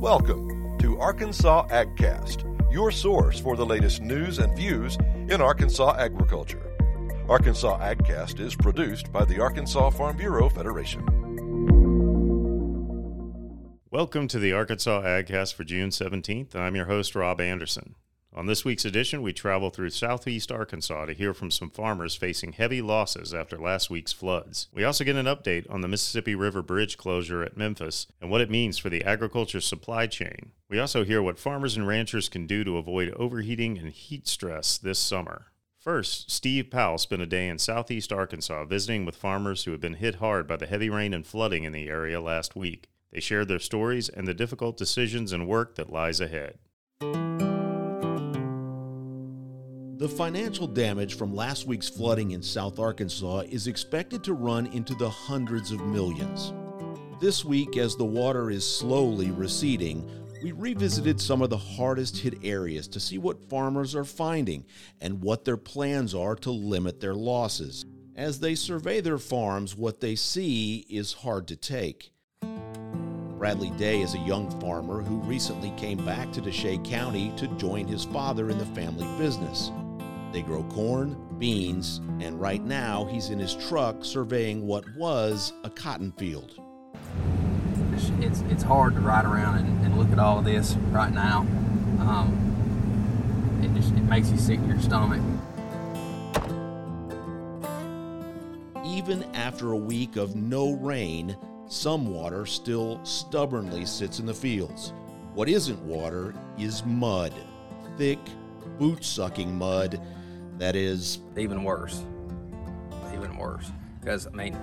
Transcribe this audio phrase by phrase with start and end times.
[0.00, 4.96] Welcome to Arkansas AgCast, your source for the latest news and views
[5.28, 6.72] in Arkansas agriculture.
[7.28, 11.04] Arkansas AgCast is produced by the Arkansas Farm Bureau Federation.
[13.90, 16.54] Welcome to the Arkansas AgCast for June 17th.
[16.54, 17.96] I'm your host, Rob Anderson.
[18.38, 22.52] On this week's edition, we travel through southeast Arkansas to hear from some farmers facing
[22.52, 24.68] heavy losses after last week's floods.
[24.72, 28.40] We also get an update on the Mississippi River Bridge closure at Memphis and what
[28.40, 30.52] it means for the agriculture supply chain.
[30.70, 34.78] We also hear what farmers and ranchers can do to avoid overheating and heat stress
[34.78, 35.46] this summer.
[35.80, 39.94] First, Steve Powell spent a day in southeast Arkansas visiting with farmers who have been
[39.94, 42.86] hit hard by the heavy rain and flooding in the area last week.
[43.10, 46.58] They shared their stories and the difficult decisions and work that lies ahead.
[49.98, 54.94] The financial damage from last week's flooding in South Arkansas is expected to run into
[54.94, 56.52] the hundreds of millions.
[57.20, 60.08] This week, as the water is slowly receding,
[60.40, 64.64] we revisited some of the hardest hit areas to see what farmers are finding
[65.00, 67.84] and what their plans are to limit their losses.
[68.14, 72.12] As they survey their farms, what they see is hard to take.
[72.40, 77.88] Bradley Day is a young farmer who recently came back to Desha County to join
[77.88, 79.72] his father in the family business.
[80.32, 85.70] They grow corn, beans, and right now he's in his truck surveying what was a
[85.70, 86.58] cotton field.
[88.20, 91.40] It's, it's, hard to ride around and, and, look at all of this right now.
[92.00, 95.20] Um, it just it makes you sick to your stomach.
[98.84, 104.92] Even after a week of no rain, some water still stubbornly sits in the fields.
[105.34, 107.32] What isn't water is mud,
[107.96, 108.20] thick,
[108.78, 110.00] boot sucking mud
[110.58, 112.02] that is even worse.
[113.14, 113.70] Even worse.
[114.00, 114.56] Because, I mean,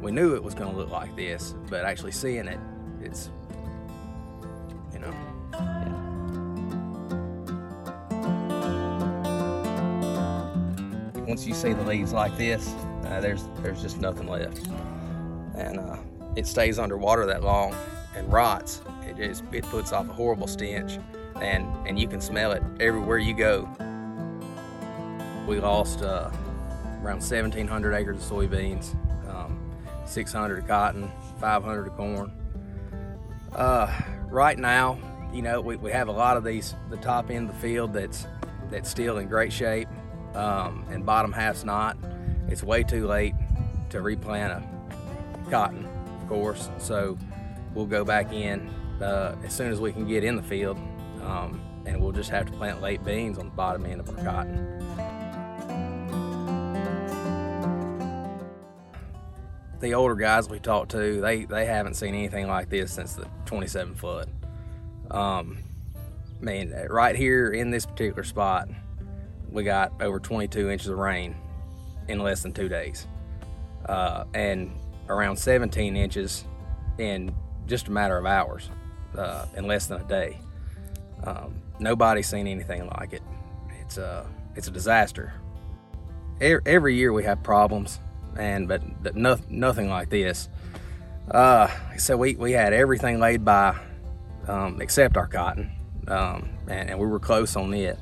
[0.00, 2.58] we knew it was going to look like this, but actually seeing it,
[3.02, 3.30] it's,
[4.92, 5.14] you know.
[5.52, 5.98] Yeah.
[11.26, 12.74] Once you see the leaves like this,
[13.06, 14.66] uh, there's there's just nothing left,
[15.56, 15.96] and uh,
[16.36, 17.74] it stays underwater that long
[18.16, 18.82] and rots.
[19.06, 20.98] It just it puts off a horrible stench,
[21.40, 23.68] and and you can smell it everywhere you go.
[25.46, 26.30] We lost uh,
[27.02, 28.94] around 1,700 acres of soybeans,
[29.28, 29.58] um,
[30.06, 31.10] 600 of cotton,
[31.40, 32.32] 500 of corn.
[33.52, 33.92] Uh,
[34.28, 34.98] right now,
[35.32, 37.92] you know, we, we have a lot of these, the top end of the field
[37.92, 38.26] that's
[38.70, 39.88] that's still in great shape,
[40.34, 41.96] um, and bottom half's not.
[42.48, 43.34] It's way too late
[43.90, 45.86] to replant a cotton,
[46.20, 46.70] of course.
[46.78, 47.18] So
[47.74, 48.70] we'll go back in
[49.02, 50.78] uh, as soon as we can get in the field,
[51.22, 54.24] um, and we'll just have to plant late beans on the bottom end of our
[54.24, 54.81] cotton.
[59.82, 63.26] The older guys we talked to, they, they haven't seen anything like this since the
[63.46, 64.28] 27 foot.
[65.10, 65.58] Um,
[66.40, 68.68] I mean, right here in this particular spot,
[69.50, 71.36] we got over 22 inches of rain
[72.08, 73.06] in less than two days,
[73.86, 74.72] uh, and
[75.08, 76.44] around 17 inches
[76.98, 77.34] in
[77.66, 78.70] just a matter of hours,
[79.18, 80.38] uh, in less than a day.
[81.24, 83.22] Um, nobody's seen anything like it.
[83.80, 85.34] It's a it's a disaster.
[86.40, 88.00] Every year we have problems
[88.36, 88.82] and but
[89.14, 90.48] no, nothing like this.
[91.30, 93.78] Uh, so we, we had everything laid by
[94.48, 95.70] um, except our cotton,
[96.08, 97.98] um, and, and, we were close on it.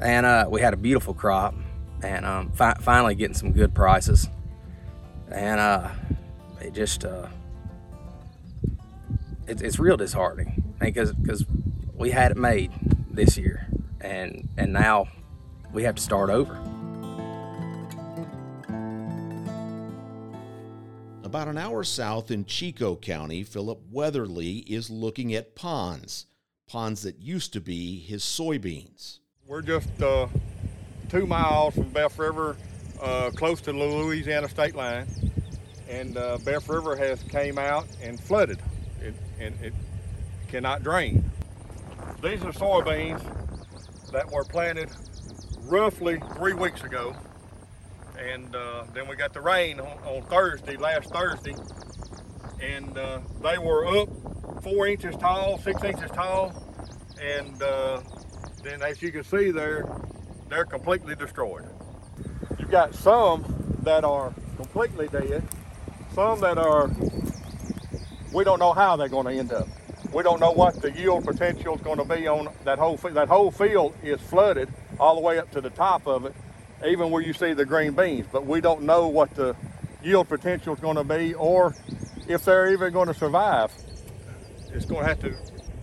[0.00, 1.54] And uh, we had a beautiful crop,
[2.02, 4.28] and um, fi- finally getting some good prices.
[5.30, 5.90] And uh,
[6.60, 7.28] it just uh,
[9.46, 11.44] it, it's real disheartening because because
[11.94, 12.72] we had it made
[13.10, 13.66] this year,
[14.00, 15.06] and and now
[15.72, 16.58] we have to start over.
[21.32, 26.26] About an hour south in Chicot County, Philip Weatherly is looking at ponds,
[26.66, 29.20] ponds that used to be his soybeans.
[29.46, 30.26] We're just uh,
[31.08, 32.58] two miles from Boeuf River,
[33.00, 35.06] uh, close to the Louisiana state line,
[35.88, 38.58] and uh, Boeuf River has came out and flooded,
[39.00, 39.72] it, and it
[40.48, 41.24] cannot drain.
[42.22, 43.22] These are soybeans
[44.12, 44.90] that were planted
[45.62, 47.16] roughly three weeks ago
[48.30, 51.54] and uh, then we got the rain on, on Thursday, last Thursday,
[52.60, 54.08] and uh, they were up
[54.62, 56.52] four inches tall, six inches tall,
[57.20, 58.00] and uh,
[58.62, 59.86] then as you can see there,
[60.48, 61.66] they're completely destroyed.
[62.58, 63.44] You've got some
[63.82, 65.42] that are completely dead,
[66.14, 66.90] some that are,
[68.32, 69.66] we don't know how they're going to end up.
[70.12, 73.28] We don't know what the yield potential is going to be on that whole, that
[73.28, 74.68] whole field is flooded
[75.00, 76.34] all the way up to the top of it
[76.86, 78.26] even where you see the green beans.
[78.30, 79.56] But we don't know what the
[80.02, 81.74] yield potential is going to be or
[82.28, 83.72] if they're even going to survive.
[84.72, 85.34] It's going to have to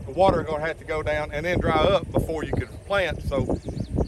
[0.10, 2.52] the water is going to have to go down and then dry up before you
[2.52, 3.22] can plant.
[3.24, 3.60] So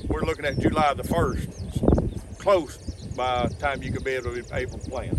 [0.08, 2.78] we're looking at July the 1st, close
[3.16, 5.18] by the time you could be able to, be able to plant.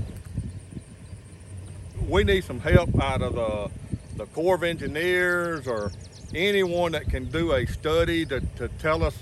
[2.08, 3.70] We need some help out of the,
[4.16, 5.92] the Corps of Engineers or
[6.34, 9.16] anyone that can do a study to, to tell us,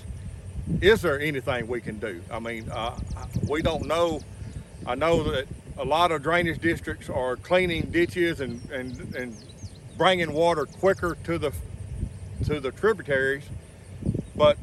[0.81, 2.21] is there anything we can do?
[2.31, 2.97] I mean, uh,
[3.47, 4.21] we don't know.
[4.85, 5.47] I know that
[5.77, 9.35] a lot of drainage districts are cleaning ditches and, and, and
[9.97, 11.51] bringing water quicker to the
[12.45, 13.43] to the tributaries.
[14.35, 14.57] But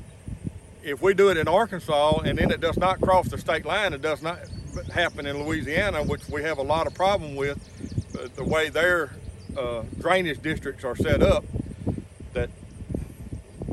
[0.82, 3.93] if we do it in Arkansas and then it does not cross the state line,
[3.93, 4.38] it does not
[4.93, 7.58] happen in Louisiana, which we have a lot of problem with,
[8.34, 9.10] the way their
[9.56, 11.44] uh, drainage districts are set up,
[12.32, 12.50] that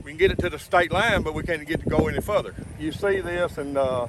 [0.06, 2.22] we can get it to the state line, but we can't get to go any
[2.22, 2.54] further.
[2.80, 4.07] You see this and uh,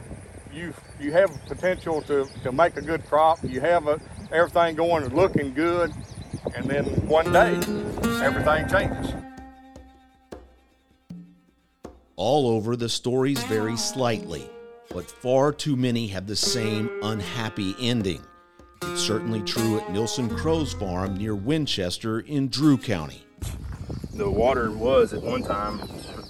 [0.53, 3.39] you you have potential to, to make a good crop.
[3.43, 3.99] You have a,
[4.31, 5.93] everything going and looking good
[6.55, 7.55] and then one day
[8.23, 9.15] everything changes.
[12.15, 14.49] All over, the stories vary slightly,
[14.91, 18.23] but far too many have the same unhappy ending.
[18.83, 23.26] It's certainly true at Nilson Crow's farm near Winchester in Drew County.
[24.17, 25.81] The water was at one time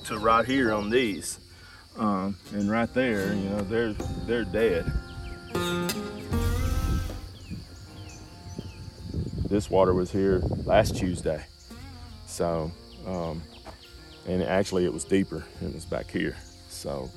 [0.04, 1.38] to right here on these,
[1.96, 3.92] um, and right there, you know, they're
[4.26, 4.92] they're dead.
[9.48, 11.44] this water was here last Tuesday.
[12.26, 12.70] So,
[13.06, 13.42] um,
[14.26, 15.44] and actually it was deeper.
[15.62, 16.36] It was back here.
[16.68, 17.10] So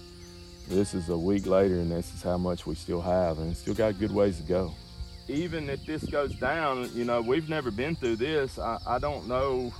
[0.67, 3.73] this is a week later and this is how much we still have and still
[3.73, 4.73] got good ways to go.
[5.27, 8.57] Even if this goes down, you know, we've never been through this.
[8.57, 9.73] I, I don't know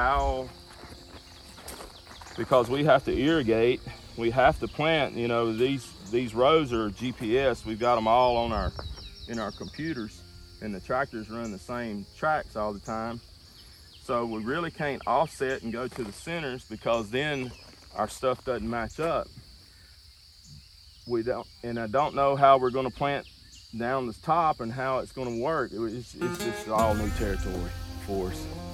[0.00, 0.48] how,
[2.38, 3.82] because we have to irrigate,
[4.16, 7.66] we have to plant, you know, these, these rows are GPS.
[7.66, 8.72] We've got them all on our,
[9.28, 10.22] in our computers
[10.62, 13.20] and the tractors run the same tracks all the time.
[14.02, 17.52] So we really can't offset and go to the centers because then
[17.94, 19.28] our stuff doesn't match up.
[21.06, 23.26] We don't, and I don't know how we're going to plant
[23.76, 25.72] down the top and how it's going to work.
[25.74, 27.70] It's, it's just all new territory
[28.06, 28.69] for us.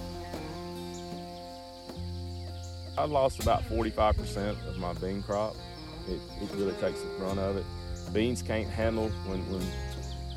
[2.99, 5.57] I lost about 45% of my bean crop.
[6.09, 7.65] It, it really takes the brunt of it.
[8.13, 9.63] Beans can't handle when, when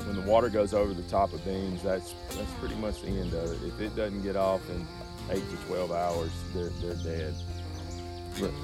[0.06, 3.34] when the water goes over the top of beans, that's that's pretty much the end
[3.34, 3.66] of it.
[3.66, 4.86] If it doesn't get off in
[5.30, 7.34] eight to 12 hours, they're, they're dead.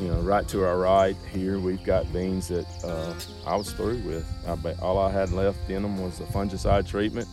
[0.01, 3.15] You know, right to our right here, we've got beans that uh,
[3.47, 4.27] I was through with.
[4.47, 7.29] I, all I had left in them was a fungicide treatment,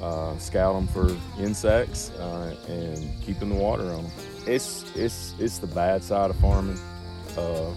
[0.00, 4.12] uh, scout them for insects, uh, and keeping the water on them.
[4.46, 6.78] It's it's it's the bad side of farming.
[7.36, 7.70] Uh,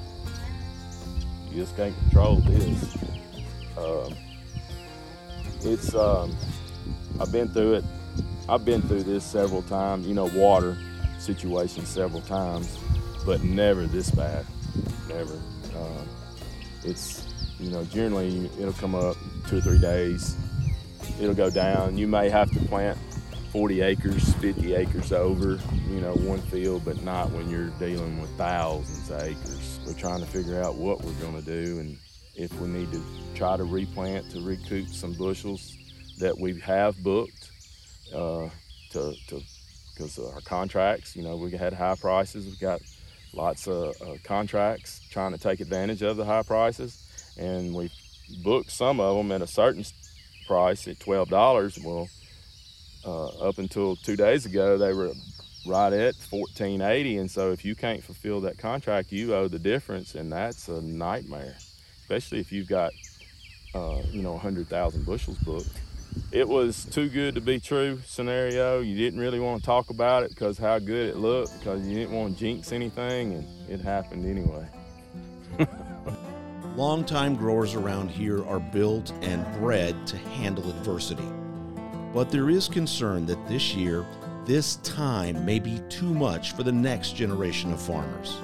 [1.52, 2.98] you just can't control this.
[3.78, 4.16] Um,
[5.62, 6.36] it's um,
[7.20, 7.86] I've been through it.
[8.50, 10.08] I've been through this several times.
[10.08, 10.78] You know, water
[11.20, 12.78] situations several times,
[13.26, 14.46] but never this bad.
[15.08, 15.34] Never.
[15.76, 16.08] Um,
[16.84, 17.28] it's
[17.60, 20.36] you know generally it'll come up two or three days.
[21.20, 21.98] It'll go down.
[21.98, 22.98] You may have to plant
[23.56, 25.58] 40 acres, 50 acres over,
[25.90, 29.80] you know, one field, but not when you're dealing with thousands of acres.
[29.88, 31.98] We're trying to figure out what we're going to do and
[32.36, 33.02] if we need to
[33.34, 35.74] try to replant to recoup some bushels
[36.20, 37.50] that we have booked
[38.14, 38.50] uh,
[38.92, 42.46] to, because our contracts, you know, we had high prices.
[42.46, 42.82] We've got
[43.34, 47.02] lots of uh, contracts trying to take advantage of the high prices,
[47.38, 47.90] and we
[48.44, 49.86] booked some of them at a certain
[50.46, 51.80] price at twelve dollars.
[51.82, 52.10] Well,
[53.06, 55.12] uh, up until two days ago, they were
[55.66, 59.60] right at fourteen eighty, and so if you can't fulfill that contract, you owe the
[59.60, 61.56] difference, and that's a nightmare
[62.06, 62.92] especially if you've got,
[63.74, 65.70] uh, you know, 100,000 bushels booked.
[66.32, 68.80] It was too good to be true scenario.
[68.80, 71.96] You didn't really want to talk about it because how good it looked, because you
[71.96, 74.68] didn't want to jinx anything, and it happened anyway.
[76.76, 81.28] Longtime growers around here are built and bred to handle adversity.
[82.16, 84.06] But there is concern that this year,
[84.46, 88.38] this time may be too much for the next generation of farmers.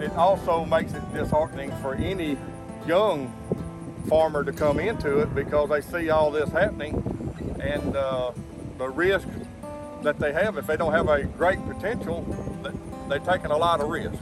[0.00, 2.38] It also makes it disheartening for any
[2.86, 3.30] young
[4.08, 6.94] farmer to come into it because they see all this happening
[7.60, 8.32] and uh,
[8.78, 9.28] the risk
[10.02, 10.56] that they have.
[10.56, 12.24] If they don't have a great potential
[13.10, 14.14] they're taking a lot of risk.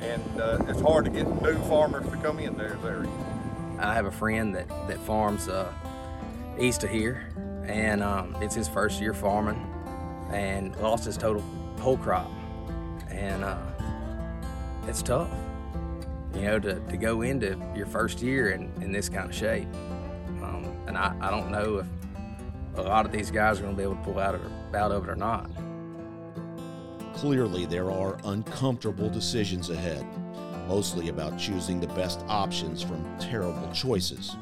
[0.00, 3.10] And uh, it's hard to get new farmers to come in there area.
[3.78, 5.70] I have a friend that, that farms uh,
[6.60, 7.28] east of here
[7.66, 9.66] and um, it's his first year farming
[10.32, 11.42] and lost his total
[11.78, 12.30] whole crop
[13.08, 13.58] and uh,
[14.86, 15.30] it's tough,
[16.34, 19.68] you know, to, to go into your first year in, in this kind of shape.
[20.42, 21.86] Um, and I, I don't know if
[22.76, 24.42] a lot of these guys are going to be able to pull out of,
[24.74, 25.50] out of it or not.
[27.14, 30.06] Clearly, there are uncomfortable decisions ahead,
[30.66, 34.36] mostly about choosing the best options from terrible choices.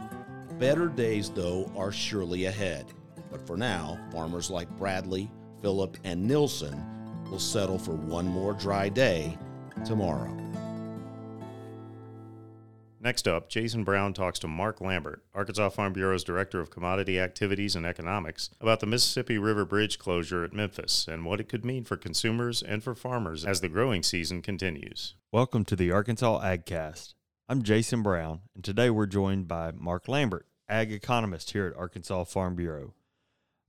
[0.59, 2.87] Better days, though, are surely ahead.
[3.31, 5.31] But for now, farmers like Bradley,
[5.63, 6.85] Phillip, and Nilson
[7.31, 9.39] will settle for one more dry day
[9.85, 10.35] tomorrow.
[13.01, 17.77] Next up, Jason Brown talks to Mark Lambert, Arkansas Farm Bureau's Director of Commodity Activities
[17.77, 21.85] and Economics, about the Mississippi River Bridge closure at Memphis and what it could mean
[21.85, 25.15] for consumers and for farmers as the growing season continues.
[25.31, 27.15] Welcome to the Arkansas AgCast.
[27.51, 32.25] I'm Jason Brown, and today we're joined by Mark Lambert, ag economist here at Arkansas
[32.25, 32.93] Farm Bureau.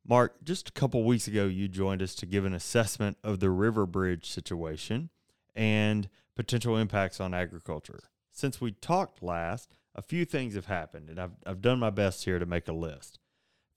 [0.05, 3.49] Mark, just a couple weeks ago, you joined us to give an assessment of the
[3.49, 5.11] River Bridge situation
[5.55, 8.01] and potential impacts on agriculture.
[8.33, 12.25] Since we talked last, a few things have happened, and I've, I've done my best
[12.25, 13.17] here to make a list.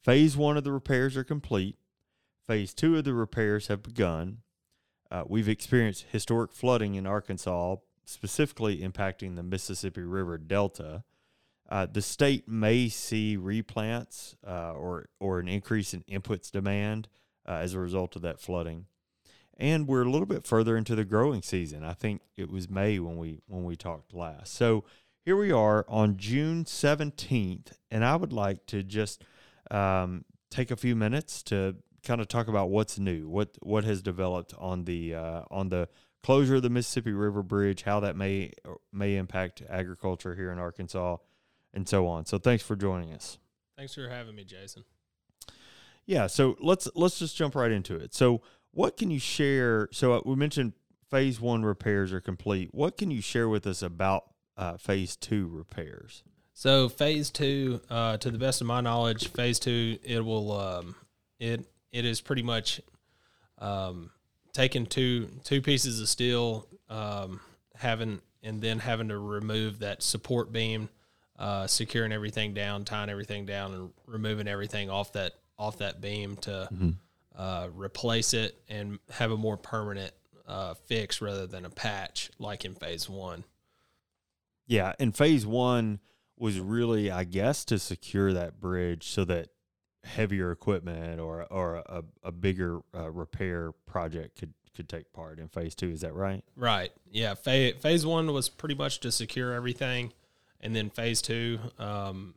[0.03, 1.77] Phase one of the repairs are complete.
[2.45, 4.39] Phase two of the repairs have begun.
[5.13, 11.05] Uh, we've experienced historic flooding in Arkansas, specifically impacting the Mississippi River Delta.
[11.69, 17.09] Uh, the state may see replants uh, or or an increase in inputs demand
[17.49, 18.87] uh, as a result of that flooding,
[19.57, 21.83] and we're a little bit further into the growing season.
[21.83, 24.55] I think it was May when we when we talked last.
[24.55, 24.85] So
[25.25, 29.25] here we are on June seventeenth, and I would like to just
[29.71, 34.03] um, take a few minutes to kind of talk about what's new, what what has
[34.03, 35.89] developed on the uh, on the
[36.23, 38.53] closure of the Mississippi River Bridge, how that may
[38.93, 41.17] may impact agriculture here in Arkansas
[41.75, 42.27] and so on.
[42.27, 43.39] So thanks for joining us.
[43.77, 44.85] Thanks for having me, Jason.
[46.07, 48.15] Yeah, so let's let's just jump right into it.
[48.15, 49.89] So what can you share?
[49.93, 50.73] So uh, we mentioned
[51.11, 52.71] phase one repairs are complete.
[52.73, 54.25] What can you share with us about
[54.57, 56.23] uh, phase two repairs?
[56.55, 60.95] So phase two, uh, to the best of my knowledge, phase two it will um,
[61.39, 62.81] it it is pretty much
[63.59, 64.11] um,
[64.53, 67.41] taking two two pieces of steel, um,
[67.75, 70.89] having and then having to remove that support beam
[71.39, 76.37] uh, securing everything down, tying everything down, and removing everything off that off that beam
[76.37, 76.91] to mm-hmm.
[77.37, 80.13] uh, replace it and have a more permanent
[80.47, 83.45] uh, fix rather than a patch like in phase one.
[84.67, 86.01] Yeah, and phase one
[86.37, 89.49] was really, I guess, to secure that bridge so that
[90.05, 95.49] heavier equipment or or a, a bigger uh, repair project could could take part in
[95.49, 95.91] phase two.
[95.91, 96.43] Is that right?
[96.57, 96.93] Right.
[97.11, 97.35] Yeah.
[97.35, 100.13] Phase phase one was pretty much to secure everything
[100.63, 102.35] and then phase two, um,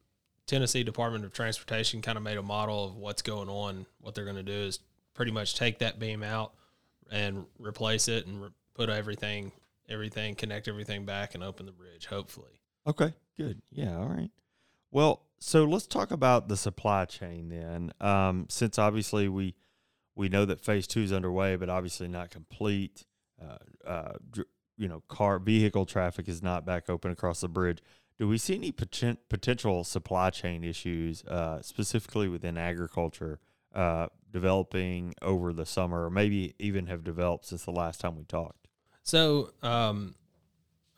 [0.48, 3.86] Tennessee Department of Transportation kind of made a model of what's going on.
[4.01, 4.79] What they're going to do is
[5.13, 6.53] pretty much take that beam out
[7.12, 9.51] and replace it and re- put everything,
[9.89, 12.60] everything, connect everything back and open the bridge, hopefully.
[12.88, 13.62] Okay, good.
[13.72, 14.29] Yeah, all right.
[14.96, 17.92] Well, so let's talk about the supply chain then.
[18.00, 19.54] Um, since obviously we
[20.16, 23.06] we know that phase two is underway, but obviously not complete.
[23.38, 24.14] Uh, uh,
[24.78, 27.80] you know, car vehicle traffic is not back open across the bridge.
[28.18, 33.42] Do we see any poten- potential supply chain issues, uh, specifically within agriculture,
[33.74, 38.24] uh, developing over the summer, or maybe even have developed since the last time we
[38.24, 38.70] talked?
[39.04, 40.16] So, um,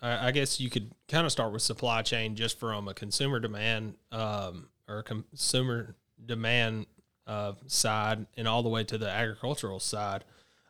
[0.01, 3.95] I, guess you could kind of start with supply chain just from a consumer demand
[4.11, 6.85] um, or consumer demand
[7.25, 10.23] uh, side, and all the way to the agricultural side.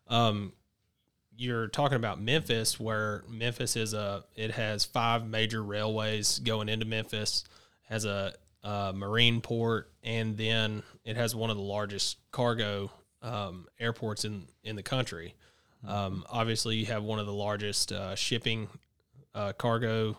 [0.07, 0.53] Um,
[1.35, 6.85] you're talking about Memphis, where Memphis is a it has five major railways going into
[6.85, 7.43] Memphis,
[7.83, 12.89] has a, a marine port, and then it has one of the largest cargo
[13.21, 15.35] um, airports in in the country.
[15.85, 18.67] Um, obviously, you have one of the largest uh, shipping
[19.37, 20.17] uh, cargo,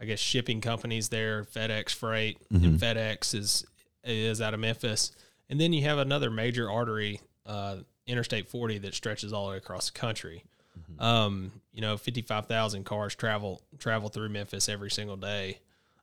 [0.00, 1.44] I guess, shipping companies there.
[1.44, 2.64] FedEx Freight mm-hmm.
[2.64, 3.66] and FedEx is
[4.04, 5.12] is out of Memphis,
[5.50, 7.76] and then you have another major artery, uh,
[8.06, 10.44] Interstate 40, that stretches all the way across the country.
[10.78, 11.02] Mm-hmm.
[11.02, 15.58] Um, you know, fifty five thousand cars travel travel through Memphis every single day,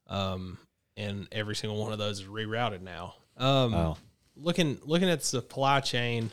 [0.07, 0.57] um,
[0.97, 3.15] and every single one of those is rerouted now.
[3.37, 3.97] Um, wow.
[4.35, 6.31] Looking looking at the supply chain,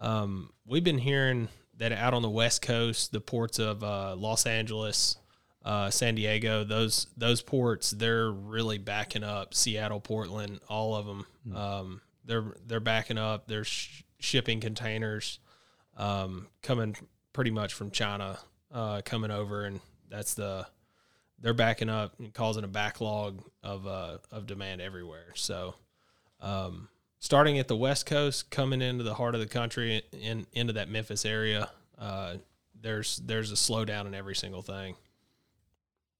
[0.00, 1.48] um, we've been hearing
[1.78, 5.16] that out on the West Coast, the ports of uh, Los Angeles,
[5.64, 9.54] uh, San Diego, those those ports, they're really backing up.
[9.54, 11.56] Seattle, Portland, all of them, mm-hmm.
[11.56, 13.46] um, they're they're backing up.
[13.46, 15.38] They're sh- shipping containers
[15.96, 16.96] um, coming
[17.32, 18.38] pretty much from China
[18.72, 20.66] uh, coming over, and that's the
[21.40, 25.32] they're backing up and causing a backlog of uh, of demand everywhere.
[25.34, 25.74] So,
[26.40, 26.88] um,
[27.18, 30.88] starting at the West Coast, coming into the heart of the country, in into that
[30.88, 32.36] Memphis area, uh,
[32.80, 34.96] there's there's a slowdown in every single thing.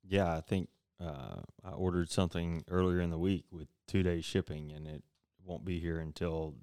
[0.06, 0.68] Yeah, I think
[1.00, 5.02] uh, I ordered something earlier in the week with two days shipping, and it
[5.44, 6.54] won't be here until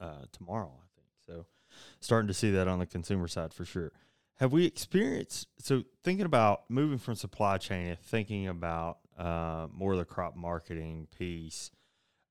[0.00, 0.72] uh, tomorrow.
[0.76, 1.46] I think so
[2.00, 3.92] starting to see that on the consumer side for sure.
[4.38, 9.92] Have we experienced so thinking about moving from supply chain and thinking about uh, more
[9.92, 11.70] of the crop marketing piece?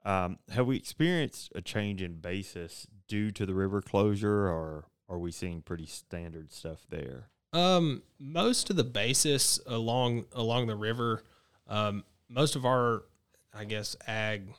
[0.04, 5.20] Um, have we experienced a change in basis due to the river closure, or are
[5.20, 7.30] we seeing pretty standard stuff there?
[7.54, 11.24] Um, most of the basis along along the river,
[11.68, 13.04] um, most of our,
[13.54, 14.54] I guess, ag,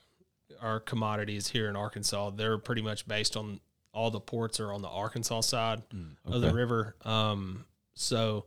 [0.60, 3.60] our commodities here in Arkansas, they're pretty much based on
[3.94, 5.82] all the ports are on the Arkansas side
[6.24, 6.96] of the river.
[7.04, 8.46] Um, so,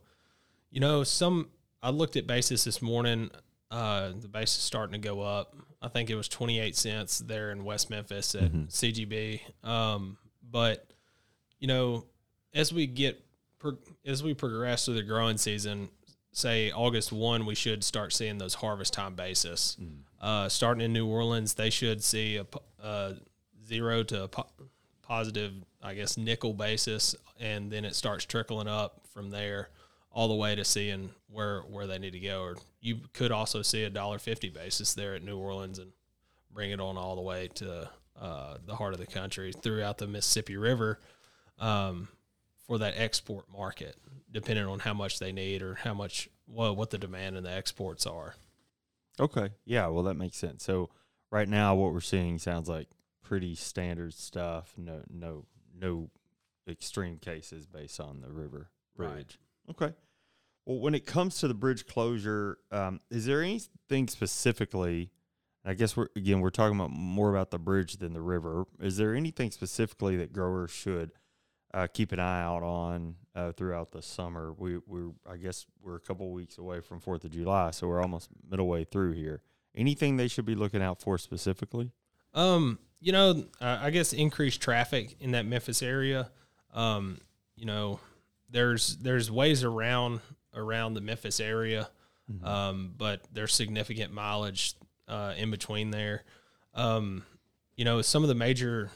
[0.70, 1.48] you know, some
[1.82, 3.30] I looked at basis this morning.
[3.70, 5.56] Uh, the basis starting to go up.
[5.82, 9.40] I think it was 28 cents there in West Memphis at CGB.
[9.64, 10.88] Um, but
[11.58, 12.06] you know,
[12.54, 13.22] as we get
[14.04, 15.88] as we progress through the growing season,
[16.32, 19.76] say August one, we should start seeing those harvest time basis.
[20.20, 23.12] Uh, starting in New Orleans, they should see a, po- uh,
[23.66, 24.46] zero to a po-
[25.02, 29.68] positive, I guess, nickel basis, and then it starts trickling up from there
[30.10, 32.40] all the way to seeing where where they need to go.
[32.42, 35.92] Or you could also see a dollar fifty basis there at New Orleans and
[36.50, 40.06] bring it on all the way to uh, the heart of the country throughout the
[40.06, 40.98] Mississippi River
[41.58, 42.08] um,
[42.66, 43.96] for that export market,
[44.30, 47.50] depending on how much they need or how much well what the demand and the
[47.52, 48.34] exports are.
[49.18, 49.50] Okay.
[49.64, 49.86] Yeah.
[49.88, 50.64] Well, that makes sense.
[50.64, 50.90] So
[51.30, 52.88] right now, what we're seeing sounds like
[53.22, 54.74] pretty standard stuff.
[54.76, 55.46] No, no,
[55.78, 56.10] no
[56.68, 59.14] extreme cases based on the river Right.
[59.14, 59.38] bridge.
[59.70, 59.94] Okay.
[60.64, 65.10] Well, when it comes to the bridge closure, um, is there anything specifically?
[65.64, 68.66] I guess we're again we're talking about more about the bridge than the river.
[68.80, 71.12] Is there anything specifically that growers should
[71.76, 74.52] uh, keep an eye out on uh, throughout the summer?
[74.56, 78.00] We we're I guess we're a couple weeks away from Fourth of July, so we're
[78.00, 79.42] almost middle way through here.
[79.74, 81.92] Anything they should be looking out for specifically?
[82.32, 86.30] Um, you know, uh, I guess increased traffic in that Memphis area.
[86.72, 87.18] Um,
[87.56, 88.00] you know,
[88.48, 90.20] there's there's ways around
[90.54, 91.90] around the Memphis area,
[92.42, 94.74] um, but there's significant mileage
[95.08, 96.24] uh, in between there.
[96.74, 97.24] Um,
[97.76, 98.90] you know, some of the major,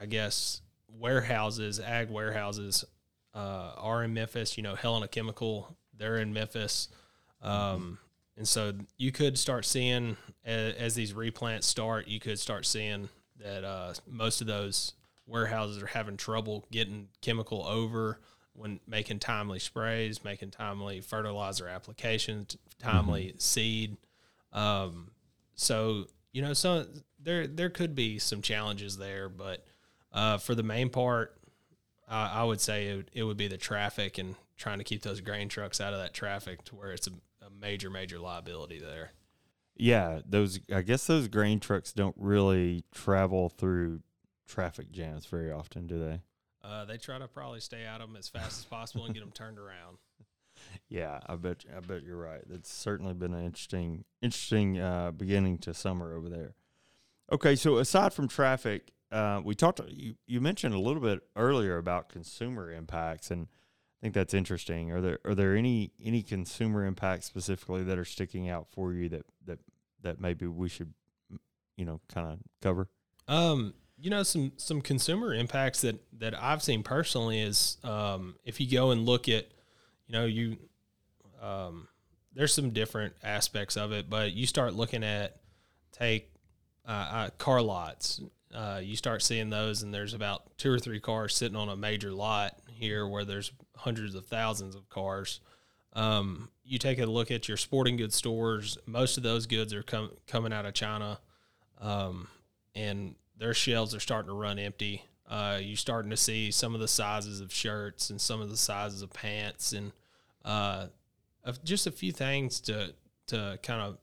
[0.00, 0.60] I guess,
[0.98, 2.84] warehouses, ag warehouses,
[3.34, 4.56] uh, are in Memphis.
[4.56, 6.88] You know, Helena Chemical, they're in Memphis.
[7.42, 7.98] Um,
[8.36, 13.08] and so you could start seeing as, as these replants start, you could start seeing
[13.38, 14.94] that uh, most of those
[15.26, 18.20] warehouses are having trouble getting chemical over
[18.52, 23.96] when making timely sprays, making timely fertilizer applications, timely seed.
[24.52, 25.10] Um,
[25.54, 26.86] so you know, so
[27.22, 29.64] there there could be some challenges there, but
[30.12, 31.36] uh, for the main part,
[32.08, 35.02] I, I would say it, would- it would be the traffic and trying to keep
[35.02, 37.10] those grain trucks out of that traffic to where it's a,
[37.44, 39.10] a major major liability there.
[39.76, 44.00] Yeah, those I guess those grain trucks don't really travel through
[44.48, 46.20] traffic jams very often, do they?
[46.64, 49.20] Uh, they try to probably stay out of them as fast as possible and get
[49.20, 49.98] them turned around.
[50.88, 52.40] Yeah, I bet I bet you're right.
[52.48, 56.54] That's certainly been an interesting interesting uh, beginning to summer over there.
[57.30, 59.80] Okay, so aside from traffic, uh, we talked.
[59.88, 64.90] You, you mentioned a little bit earlier about consumer impacts, and I think that's interesting.
[64.92, 69.08] Are there are there any any consumer impacts specifically that are sticking out for you
[69.10, 69.58] that that
[70.02, 70.92] that maybe we should
[71.76, 72.88] you know kind of cover?
[73.28, 78.60] Um, you know, some some consumer impacts that that I've seen personally is um, if
[78.60, 79.46] you go and look at,
[80.06, 80.56] you know, you
[81.40, 81.88] um,
[82.34, 85.40] there's some different aspects of it, but you start looking at
[85.92, 86.30] take
[86.86, 88.20] uh, uh, car lots.
[88.54, 91.76] Uh, you start seeing those, and there's about two or three cars sitting on a
[91.76, 95.40] major lot here where there's hundreds of thousands of cars.
[95.94, 98.78] Um, you take a look at your sporting goods stores.
[98.86, 101.18] Most of those goods are com- coming out of China.
[101.80, 102.28] Um,
[102.74, 105.04] and their shelves are starting to run empty.
[105.28, 108.56] Uh, you're starting to see some of the sizes of shirts and some of the
[108.56, 109.92] sizes of pants and
[110.44, 110.86] uh,
[111.64, 112.94] just a few things to
[113.26, 113.98] to kind of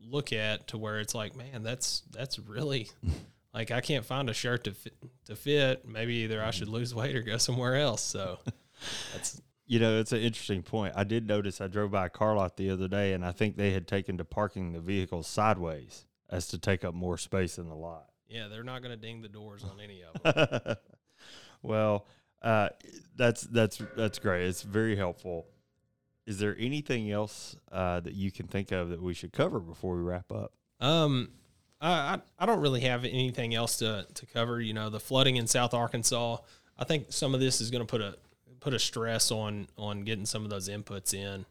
[0.00, 2.88] look at to where it's like, man, that's that's really
[3.52, 4.94] like I can't find a shirt to fit,
[5.26, 5.86] to fit.
[5.86, 8.02] Maybe either I should lose weight or go somewhere else.
[8.02, 8.38] So
[9.12, 10.94] that's You know, it's an interesting point.
[10.96, 13.56] I did notice I drove by a car lot the other day, and I think
[13.56, 17.68] they had taken to parking the vehicles sideways as to take up more space in
[17.68, 18.06] the lot.
[18.28, 20.76] yeah, they're not going to ding the doors on any of them.
[21.62, 22.06] well,
[22.42, 22.68] uh,
[23.16, 24.46] that's that's that's great.
[24.46, 25.46] It's very helpful.
[26.26, 29.96] Is there anything else uh, that you can think of that we should cover before
[29.96, 30.52] we wrap up?
[30.78, 31.30] Um,
[31.80, 34.60] I, I I don't really have anything else to, to cover.
[34.60, 36.38] You know, the flooding in South Arkansas.
[36.78, 38.16] I think some of this is going to put a
[38.60, 41.44] put a stress on on getting some of those inputs in.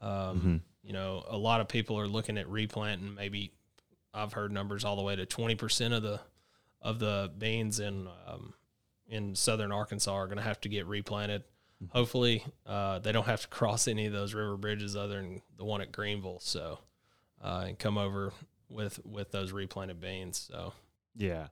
[0.00, 3.14] Um, You know, a lot of people are looking at replanting.
[3.14, 3.52] Maybe
[4.14, 6.20] I've heard numbers all the way to twenty percent of the
[6.82, 8.54] of the beans in um,
[9.08, 11.42] in southern Arkansas are going to have to get replanted.
[11.90, 15.64] hopefully uh, they don't have to cross any of those river bridges other than the
[15.64, 16.38] one at Greenville.
[16.40, 16.78] So
[17.42, 18.32] uh, and come over
[18.68, 20.48] with with those replanted beans.
[20.52, 20.72] So
[21.14, 21.48] Yeah.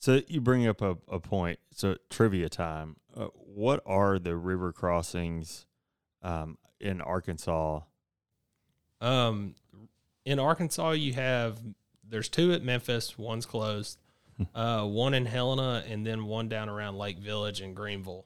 [0.00, 1.58] So you bring up a, a point.
[1.72, 2.96] So trivia time.
[3.16, 5.66] Uh, what are the river crossings
[6.22, 7.80] um, in Arkansas?
[9.00, 9.54] um,
[10.24, 11.58] in Arkansas, you have
[12.08, 13.18] there's two at Memphis.
[13.18, 13.98] One's closed.
[14.54, 18.24] uh, one in Helena, and then one down around Lake Village in Greenville.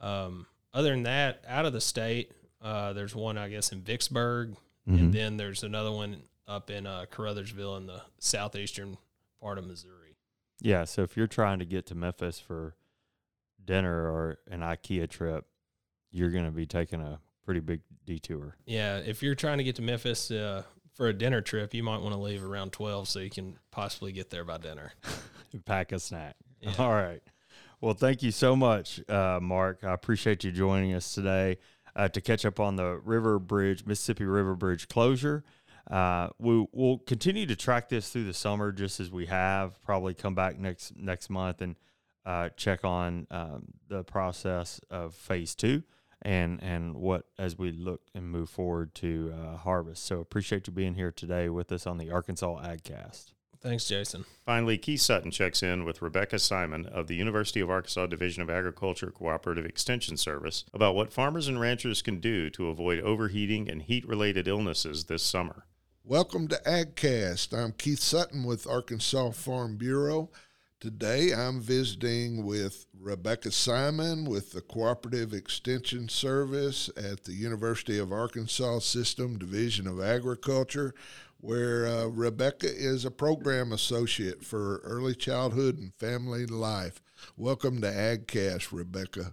[0.00, 4.56] Um, other than that, out of the state, uh, there's one I guess in Vicksburg,
[4.88, 4.98] Mhm.
[4.98, 8.98] and then there's another one up in uh, Caruthersville in the southeastern
[9.40, 10.16] part of Missouri.
[10.60, 10.84] Yeah.
[10.84, 12.74] So if you're trying to get to Memphis for
[13.64, 15.46] dinner or an IKEA trip,
[16.10, 18.56] you're going to be taking a pretty big detour.
[18.66, 22.00] Yeah, if you're trying to get to Memphis uh, for a dinner trip, you might
[22.00, 24.92] want to leave around twelve so you can possibly get there by dinner.
[25.64, 26.36] Pack a snack.
[26.60, 26.72] Yeah.
[26.78, 27.22] All right.
[27.80, 29.84] Well, thank you so much, uh, Mark.
[29.84, 31.58] I appreciate you joining us today
[31.94, 35.44] uh, to catch up on the River Bridge, Mississippi River Bridge closure.
[35.90, 39.80] Uh, we, we'll continue to track this through the summer, just as we have.
[39.82, 41.76] Probably come back next next month and
[42.24, 45.82] uh, check on um, the process of phase two
[46.22, 50.04] and and what as we look and move forward to uh, harvest.
[50.04, 53.32] So appreciate you being here today with us on the Arkansas AgCast.
[53.60, 54.26] Thanks, Jason.
[54.44, 58.50] Finally, Keith Sutton checks in with Rebecca Simon of the University of Arkansas Division of
[58.50, 63.80] Agriculture Cooperative Extension Service about what farmers and ranchers can do to avoid overheating and
[63.82, 65.64] heat related illnesses this summer.
[66.06, 67.58] Welcome to AgCast.
[67.58, 70.28] I'm Keith Sutton with Arkansas Farm Bureau.
[70.78, 78.12] Today I'm visiting with Rebecca Simon with the Cooperative Extension Service at the University of
[78.12, 80.94] Arkansas System Division of Agriculture,
[81.40, 87.00] where uh, Rebecca is a program associate for early childhood and family life.
[87.38, 89.32] Welcome to AgCast, Rebecca.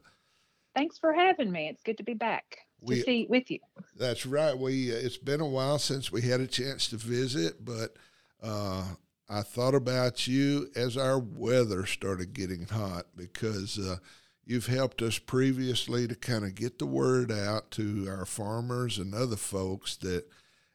[0.74, 1.68] Thanks for having me.
[1.68, 3.60] It's good to be back to We- see with you.
[3.98, 4.58] That's right.
[4.58, 7.96] We uh, it's been a while since we had a chance to visit, but
[8.42, 8.84] uh,
[9.30, 13.98] I thought about you as our weather started getting hot because uh,
[14.46, 19.14] you've helped us previously to kind of get the word out to our farmers and
[19.14, 20.26] other folks that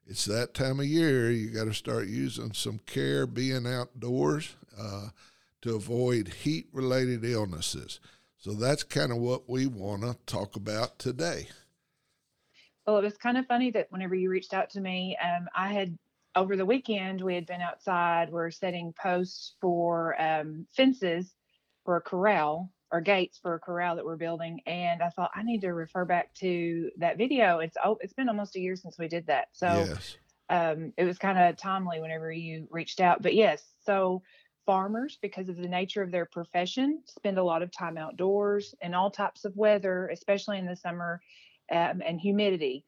[0.06, 5.08] it's that time of year you got to start using some care, being outdoors uh,
[5.62, 7.98] to avoid heat related illnesses.
[8.38, 11.48] So that's kind of what we want to talk about today.
[12.86, 15.72] Well, it was kind of funny that whenever you reached out to me, um, I
[15.72, 15.98] had
[16.36, 18.30] over the weekend we had been outside.
[18.30, 21.34] We're setting posts for um, fences
[21.84, 25.42] for a corral or gates for a corral that we're building, and I thought I
[25.42, 27.58] need to refer back to that video.
[27.58, 30.16] It's oh, it's been almost a year since we did that, so yes.
[30.48, 33.22] um, it was kind of timely whenever you reached out.
[33.22, 34.22] But yes, so
[34.66, 38.94] farmers, because of the nature of their profession, spend a lot of time outdoors in
[38.94, 41.20] all types of weather, especially in the summer,
[41.70, 42.84] um, and humidity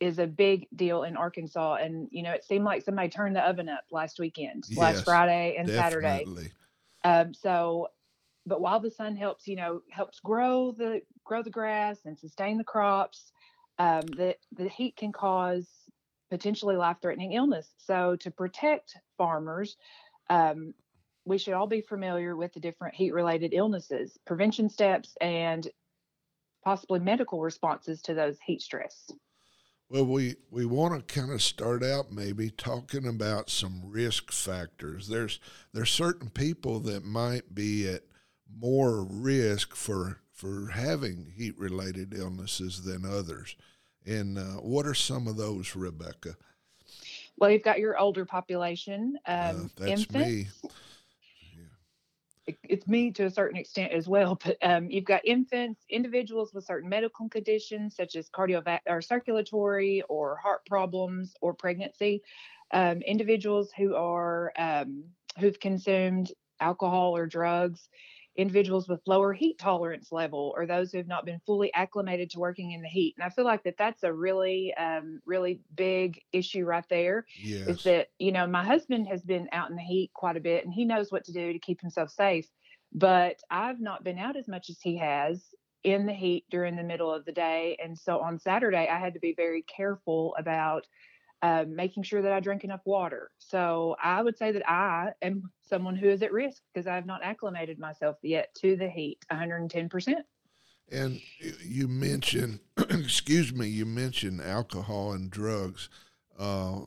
[0.00, 1.74] is a big deal in Arkansas.
[1.76, 5.04] And you know, it seemed like somebody turned the oven up last weekend, Yes, last
[5.04, 6.24] Friday and Saturday.
[7.04, 7.88] Um, so,
[8.46, 12.58] but while the sun helps, you know, helps grow the grow the grass and sustain
[12.58, 13.32] the crops,
[13.78, 15.66] um, the the heat can cause
[16.30, 17.72] potentially life-threatening illness.
[17.78, 19.76] So, to protect farmers,
[20.30, 20.74] um,
[21.24, 25.66] we should all be familiar with the different heat-related illnesses, prevention steps, and
[26.64, 29.10] possibly medical responses to those heat stress.
[29.90, 35.08] Well, we, we want to kind of start out maybe talking about some risk factors.
[35.08, 35.40] There's
[35.72, 38.02] there's certain people that might be at
[38.60, 43.56] more risk for for having heat related illnesses than others.
[44.04, 46.36] And uh, what are some of those, Rebecca?
[47.38, 50.14] Well, you've got your older population, Uh, um, that's infants.
[50.14, 50.46] me.
[52.48, 56.52] It- it's me to a certain extent as well, but um, you've got infants, individuals
[56.54, 62.22] with certain medical conditions such as cardiovascular or circulatory or heart problems or pregnancy,
[62.72, 65.04] um, individuals who are um,
[65.38, 67.88] who've consumed alcohol or drugs,
[68.38, 72.40] individuals with lower heat tolerance level, or those who have not been fully acclimated to
[72.40, 73.14] working in the heat.
[73.18, 77.66] And I feel like that that's a really, um, really big issue right there Yes.
[77.66, 80.64] Is that you know my husband has been out in the heat quite a bit
[80.64, 82.48] and he knows what to do to keep himself safe
[82.92, 86.82] but i've not been out as much as he has in the heat during the
[86.82, 90.86] middle of the day and so on saturday i had to be very careful about
[91.42, 95.42] um, making sure that i drink enough water so i would say that i am
[95.62, 99.18] someone who is at risk because i have not acclimated myself yet to the heat
[99.32, 100.14] 110%
[100.90, 101.20] And
[101.62, 105.90] you mentioned, excuse me, you mentioned alcohol and drugs.
[106.38, 106.80] Uh,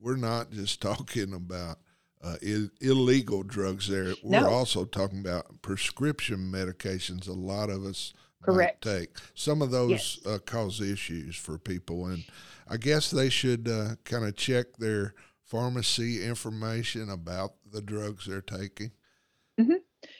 [0.00, 1.76] we're not just talking about
[2.22, 4.14] uh, Ill- illegal drugs there.
[4.22, 4.48] We're No.
[4.48, 7.28] also talking about prescription medications.
[7.28, 8.82] A lot of us Correct.
[8.82, 9.16] take.
[9.34, 10.26] Some of those Yes.
[10.26, 12.24] uh, cause issues for people, and
[12.68, 18.40] I guess they should uh, kind of check their pharmacy information about the drugs they're
[18.40, 18.92] taking.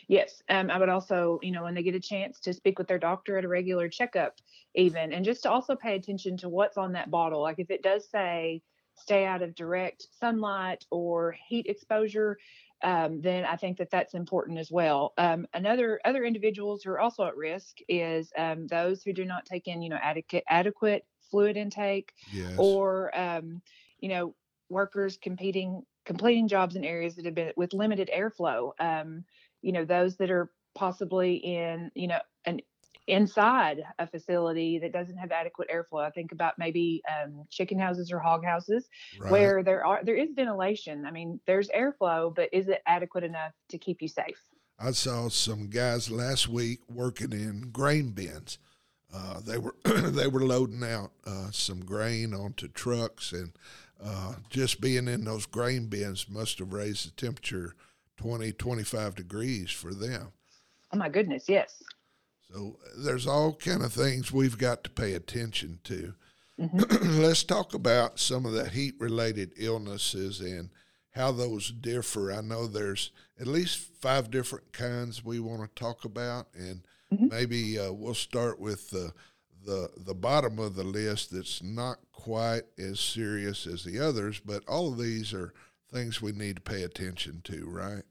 [0.09, 2.88] Yes, um, I would also, you know, when they get a chance to speak with
[2.88, 4.35] their doctor at a regular checkup,
[4.74, 7.40] even, and just to also pay attention to what's on that bottle.
[7.42, 8.62] Like if it does say
[8.96, 12.38] stay out of direct sunlight or heat exposure,
[12.83, 15.14] um, then I think that that's important as well.
[15.19, 19.47] Um, another other individuals who are also at risk is um, those who do not
[19.47, 22.79] take in, you know, adequate adequate fluid intake, Yes.
[22.79, 23.62] or um,
[24.01, 24.35] you know,
[24.69, 28.73] workers competing completing jobs in areas that have been with limited airflow.
[28.81, 29.25] Um,
[29.62, 32.61] you know those that are possibly in you know an
[33.09, 38.12] inside a facility that doesn't have adequate airflow i think about maybe um, chicken houses
[38.12, 39.31] or hog houses Right.
[39.33, 43.53] where there are there is ventilation i mean there's airflow but is it adequate enough
[43.71, 44.40] to keep you safe
[44.81, 48.59] I saw some guys last week working in grain bins.
[49.12, 53.51] Uh, they were they were loading out uh, some grain onto trucks, and
[54.01, 57.75] uh, just being in those grain bins must have raised the temperature
[58.18, 60.29] 20, 25 degrees for them.
[60.92, 61.83] oh my goodness yes
[62.51, 66.15] So there's all kind of things we've got to pay attention to.
[66.59, 67.21] Mhm.
[67.23, 70.71] Let's talk about some of the heat related illnesses and
[71.11, 72.33] how those differ.
[72.33, 76.83] I know there's at least five different kinds we want to talk about, and
[77.13, 77.31] Mhm.
[77.31, 79.13] maybe uh, we'll start with the,
[79.65, 84.63] the the bottom of the list that's not quite as serious as the others, but
[84.69, 85.53] all of these are
[85.93, 88.05] things we need to pay attention to, right?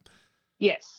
[0.59, 0.96] Yes.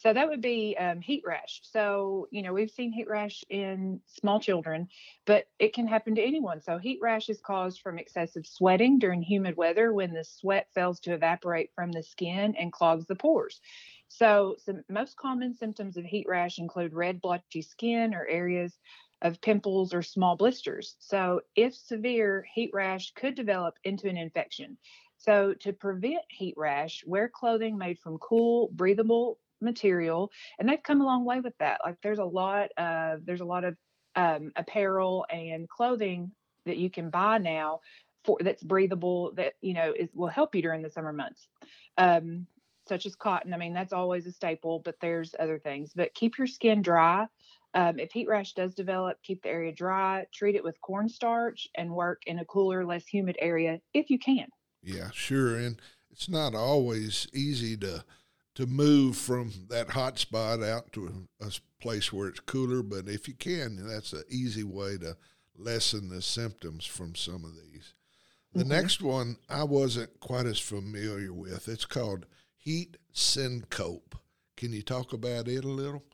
[0.00, 1.60] So that would be um, heat rash.
[1.62, 4.88] So, you know, we've seen heat rash in small children,
[5.26, 6.62] but it can happen to anyone.
[6.62, 11.00] So, heat rash is caused from excessive sweating during humid weather when the sweat fails
[11.00, 13.60] to evaporate from the skin and clogs the pores.
[14.08, 18.78] So, some most common symptoms of heat rash include red, blotchy skin or areas
[19.20, 20.96] of pimples or small blisters.
[20.98, 24.78] So, if severe, heat rash could develop into an infection.
[25.18, 31.00] So, to prevent heat rash, wear clothing made from cool, breathable material, and they've come
[31.00, 31.80] a long way with that.
[31.84, 33.76] Like, there's a lot of there's a lot of
[34.16, 36.32] um, apparel and clothing
[36.66, 37.80] that you can buy now
[38.24, 41.48] for that's breathable that you know is will help you during the summer months.
[41.96, 42.46] Um,
[42.88, 43.54] such as cotton.
[43.54, 45.92] I mean, that's always a staple, but there's other things.
[45.94, 47.26] But keep your skin dry.
[47.72, 51.90] Um, if heat rash does develop, keep the area dry, treat it with cornstarch, and
[51.92, 54.48] work in a cooler, less humid area if you can.
[54.82, 55.56] Yeah, sure.
[55.56, 58.04] And it's not always easy to
[58.54, 63.28] to move from that hot spot out to a place where it's cooler, but if
[63.28, 65.16] you can, that's an easy way to
[65.56, 67.94] lessen the symptoms from some of these.
[68.54, 68.68] The Mhm.
[68.68, 71.68] next one I wasn't quite as familiar with.
[71.68, 74.16] It's called heat syncope.
[74.56, 76.04] Can you talk about it a little?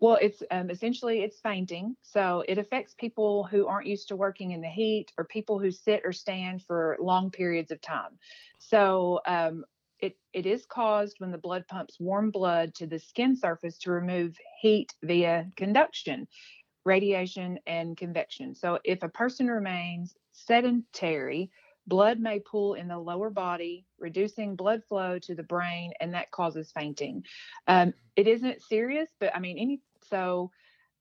[0.00, 4.50] Well, it's um, essentially it's fainting, so it affects people who aren't used to working
[4.50, 8.18] in the heat or people who sit or stand for long periods of time.
[8.58, 9.64] So um,
[10.00, 13.90] it it is caused when the blood pumps warm blood to the skin surface to
[13.90, 16.26] remove heat via conduction,
[16.84, 18.54] radiation, and convection.
[18.54, 21.50] So if a person remains sedentary,
[21.86, 26.30] blood may pool in the lower body, reducing blood flow to the brain, and that
[26.30, 27.24] causes fainting.
[27.66, 30.50] Um, it isn't serious, but I mean, any so,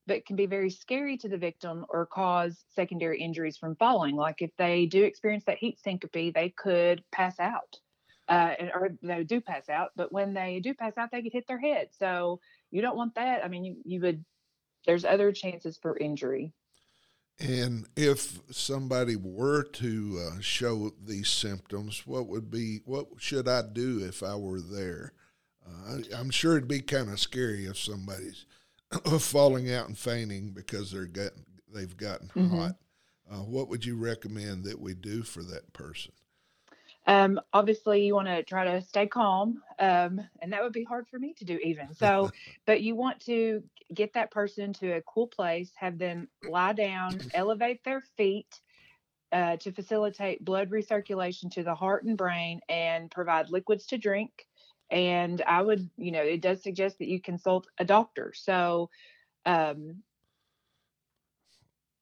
[0.08, 4.16] but can be very scary to the victim or cause secondary injuries from falling.
[4.16, 7.80] Like if they do experience that heat syncope, they could pass out,
[8.30, 9.92] uh, and, or they do pass out.
[9.96, 11.90] But when they do pass out, they could hit their head.
[11.98, 12.40] So
[12.72, 13.44] you don't want that.
[13.44, 14.24] I mean, you, you would.
[14.86, 16.52] There's other chances for injury.
[17.40, 23.64] And if somebody were to uh, show these symptoms, what would be what should I
[23.64, 25.14] do if I were there?
[25.66, 28.46] Uh, I, I'm sure it'd be kind of scary if somebody's
[29.20, 32.50] falling out and fainting because they're getting they've gotten Mhm.
[32.52, 32.76] hot.
[33.32, 36.12] Uh, what would you recommend that we do for that person?
[37.06, 41.08] Um, obviously, you want to try to stay calm, um, and that would be hard
[41.08, 41.94] for me to do even.
[41.94, 42.32] So,
[42.66, 43.63] but you want to
[43.94, 48.62] get that person to a cool place, have them lie down, elevate their feet
[49.32, 54.48] uh, to facilitate blood recirculation to the heart and brain, and provide liquids to drink.
[54.89, 58.32] And I would, you know, it does suggest that you consult a doctor.
[58.36, 58.89] So,
[59.46, 60.04] um,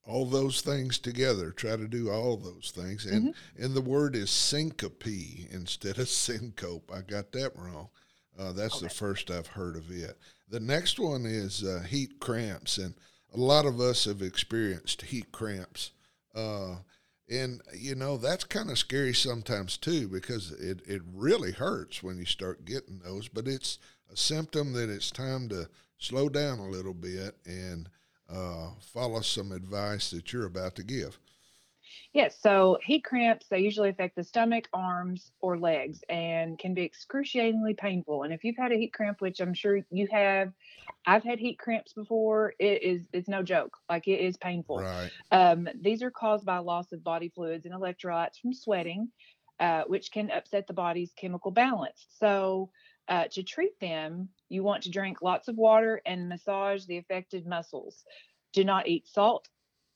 [0.06, 1.52] all those things together.
[1.52, 3.06] Try to do all those things.
[3.06, 5.08] And and the word is syncope
[5.52, 6.92] instead of syncope.
[6.94, 7.90] I got that wrong.
[8.38, 10.18] Uh, that's the first I've heard of it.
[10.50, 12.96] The next one is uh, heat cramps, and
[13.34, 15.92] a lot of us have experienced heat cramps.
[16.34, 16.78] Uh,
[17.30, 22.18] and you know that's kind of scary sometimes too because it, it really hurts when
[22.18, 23.80] you start getting those but it's
[24.12, 27.90] a symptom that it's time to slow down a little bit and
[28.34, 31.18] uh, follow some advice that you're about to give.
[32.14, 36.84] Yes, so heat cramps, they usually affect the stomach, arms, or legs and can be
[36.84, 38.24] excruciatingly painful.
[38.24, 40.52] And if you've had a heat cramp, which I'm sure you have,
[41.06, 43.78] I've had heat cramps before, it is it's no joke.
[43.90, 44.80] Like it is painful.
[44.80, 45.10] Right.
[45.32, 49.10] Um, these are caused by loss of body fluids and electrolytes from sweating,
[49.60, 52.08] uh, which can upset the body's chemical balance.
[52.20, 52.72] So
[53.08, 57.48] uh, to treat them, you want to drink lots of water and massage the affected
[57.48, 58.04] muscles.
[58.54, 59.48] Do not eat salt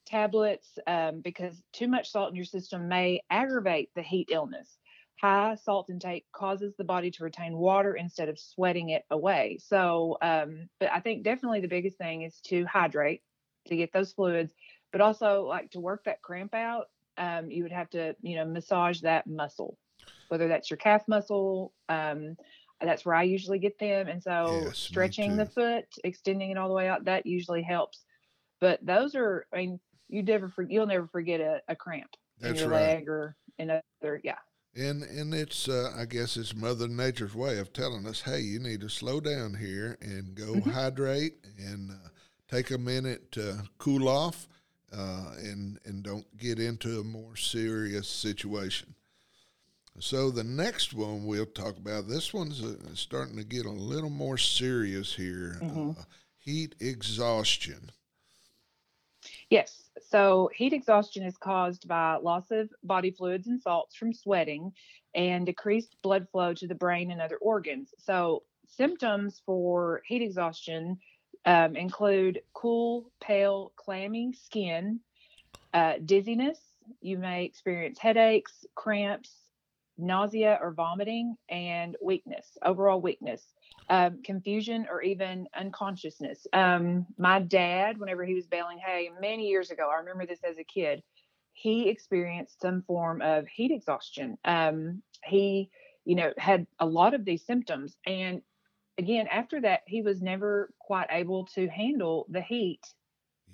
[0.05, 4.77] tablets um, because too much salt in your system may aggravate the heat illness.
[5.21, 9.59] High salt intake causes the body to retain water instead of sweating it away.
[9.61, 13.21] So, um, but I think definitely the biggest thing is to hydrate
[13.67, 14.53] to get those fluids,
[14.91, 16.87] but also like to work that cramp out.
[17.17, 19.77] Um, you would have to, you know, massage that muscle,
[20.27, 21.73] whether that's your calf muscle.
[22.81, 24.07] That's where I usually get them.
[24.07, 28.03] And so Yes, stretching the foot, extending it all the way out, that usually helps.
[28.61, 32.11] But those are, I mean, you never, for, you'll never forget a, a cramp
[32.43, 32.97] in That's your right.
[32.97, 34.37] leg or in other, yeah.
[34.75, 38.59] And and it's uh, I guess it's Mother Nature's way of telling us, hey, you
[38.59, 40.73] need to slow down here and go Mm-hmm.
[40.73, 42.09] hydrate and uh,
[42.49, 44.47] take a minute to cool off,
[44.91, 48.94] uh, and and don't get into a more serious situation.
[49.99, 52.07] So the next one we'll talk about.
[52.07, 55.57] This one's uh, starting to get a little more serious here.
[55.61, 55.91] Mm-hmm.
[55.91, 56.03] Uh,
[56.37, 57.91] heat exhaustion.
[59.49, 59.89] Yes.
[60.09, 64.73] So heat exhaustion is caused by loss of body fluids and salts from sweating
[65.13, 67.93] and decreased blood flow to the brain and other organs.
[67.97, 70.97] So symptoms for heat exhaustion
[71.45, 74.99] um, include cool, pale, clammy skin,
[75.73, 76.59] uh, dizziness.
[77.01, 79.31] You may experience headaches, cramps,
[79.97, 83.53] nausea or vomiting, and weakness, overall weakness
[83.89, 86.47] um, confusion or even unconsciousness.
[86.53, 90.57] Um, my dad, whenever he was baling hay many years ago, I remember this as
[90.57, 91.03] a kid,
[91.53, 94.37] he experienced some form of heat exhaustion.
[94.43, 95.69] Um, he,
[96.03, 97.95] you know, had a lot of these symptoms.
[98.05, 98.41] And
[98.97, 102.81] again, after that, he was never quite able to handle the heat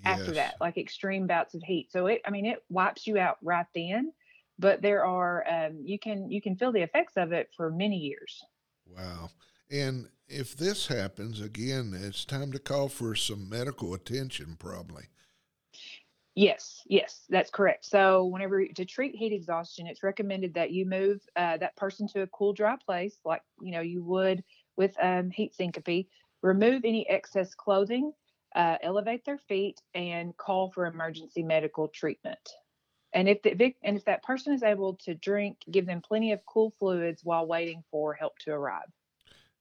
[0.04, 1.92] after that, like extreme bouts of heat.
[1.92, 4.12] So it, I mean, it wipes you out right then.
[4.58, 7.96] But there are, um, you can you can feel the effects of it for many
[7.96, 8.44] years.
[8.86, 9.30] Wow.
[9.70, 15.04] And if this happens again, it's time to call for some medical attention, probably.
[16.34, 17.84] Yes, yes, that's correct.
[17.84, 22.22] So, whenever to treat heat exhaustion, it's recommended that you move uh, that person to
[22.22, 24.42] a cool, dry place, like you know you would
[24.76, 26.06] with um, heat syncope.
[26.42, 28.12] Remove any excess clothing,
[28.56, 32.48] uh, elevate their feet, and call for emergency medical treatment.
[33.14, 36.32] And if the vic- and if that person is able to drink, give them plenty
[36.32, 38.90] of cool fluids while waiting for help to arrive.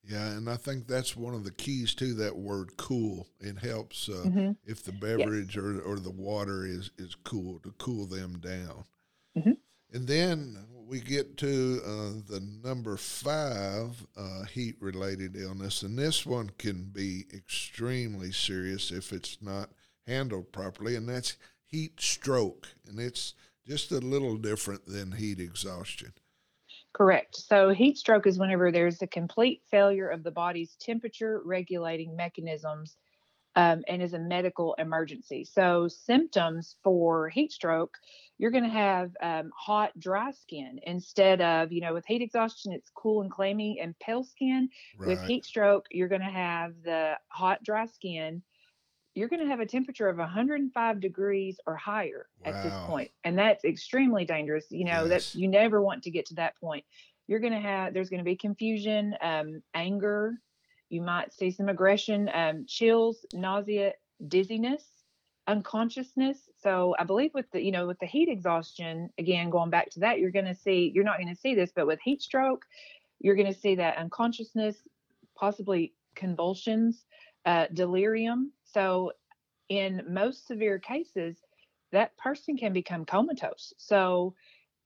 [0.03, 4.09] Yeah, and I think that's one of the keys to that word "cool." It helps
[4.09, 4.55] uh, Mhm.
[4.65, 8.85] if the beverage or, or the water is is cool to cool them down.
[9.37, 9.57] Mhm.
[9.93, 16.49] And then we get to uh, the number five uh, heat-related illness, and this one
[16.57, 19.69] can be extremely serious if it's not
[20.07, 21.37] handled properly, and that's
[21.71, 23.34] heat stroke, and it's
[23.67, 26.13] just a little different than heat exhaustion.
[26.93, 27.38] Correct.
[27.38, 32.97] So heat stroke is whenever there's a complete failure of the body's temperature regulating mechanisms
[33.55, 35.45] um, and is a medical emergency.
[35.45, 37.97] So symptoms for heat stroke,
[38.38, 42.73] you're going to have um, hot, dry skin instead of, you know, with heat exhaustion,
[42.73, 44.69] it's cool and clammy and pale skin.
[44.97, 48.41] With heat stroke, you're going to have the hot, dry skin.
[49.13, 53.38] You're going to have a temperature of 105 degrees or higher at this point, and
[53.38, 54.65] that's extremely dangerous.
[54.69, 55.34] You know Yes.
[55.34, 56.86] that you never want to get to that point.
[57.28, 60.36] You're going to have there's going to be confusion, um, anger.
[60.89, 63.93] You might see some aggression, um, chills, nausea,
[64.28, 64.84] dizziness,
[65.47, 66.50] unconsciousness.
[66.62, 70.00] So I believe with the you know with the heat exhaustion, again going back to
[70.02, 72.65] that, you're going to see you're not going to see this, but with heat stroke,
[73.19, 74.78] you're going to see that unconsciousness,
[75.38, 77.06] possibly convulsions,
[77.46, 78.52] uh, delirium.
[78.74, 79.13] So,
[79.69, 81.38] in most severe cases,
[81.92, 83.74] that person can become comatose.
[83.78, 84.36] So,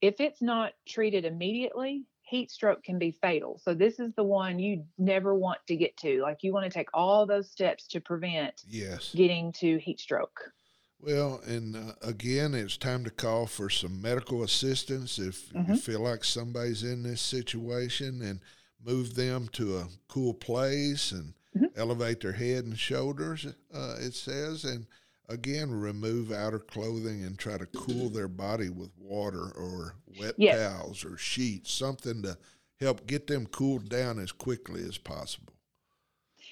[0.01, 3.59] if it's not treated immediately, heat stroke can be fatal.
[3.63, 6.21] So, this is the one you never want to get to.
[6.21, 9.13] Like, you want to take all those steps to prevent Yes.
[9.15, 10.51] getting to heat stroke.
[10.99, 15.77] Well, and uh, again, it's time to call for some medical assistance if you Mhm.
[15.77, 18.39] feel like somebody's in this situation and
[18.83, 21.71] move them to a cool place and Mhm.
[21.75, 24.65] elevate their head and shoulders, uh, it says.
[24.65, 24.87] And
[25.29, 30.59] again, remove outer clothing and try to cool their body with water or wet Yes.
[30.59, 32.37] towels or sheets, something to
[32.79, 35.53] help get them cooled down as quickly as possible.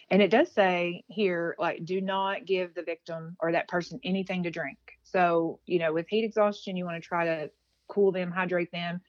[0.09, 4.43] And it does say here, like, do not give the victim or that person anything
[4.43, 4.77] to drink.
[5.03, 7.51] So, you know, with heat exhaustion, you want to try to
[7.89, 9.01] cool them, hydrate them.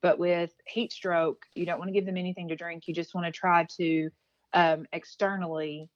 [0.00, 2.86] But with heat stroke, you don't want to give them anything to drink.
[2.86, 4.10] You just want to try to
[4.52, 5.90] um, externally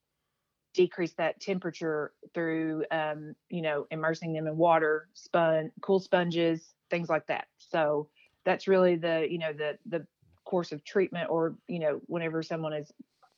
[0.74, 7.08] decrease that temperature through, um, you know, immersing them in water, spun, cool sponges, things
[7.08, 7.46] like that.
[7.58, 8.08] So
[8.44, 10.06] that's really the, you know, the the
[10.44, 12.90] course of treatment, or you know, whenever someone is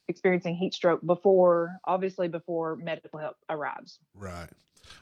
[0.09, 3.99] experiencing heat stroke before, obviously before medical help arrives.
[4.15, 4.51] Right.